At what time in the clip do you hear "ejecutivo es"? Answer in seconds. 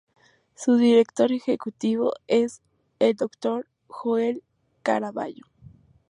1.31-2.63